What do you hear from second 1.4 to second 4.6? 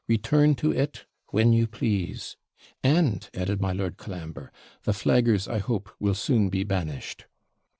you please.' 'And,' added my Lord Colambre,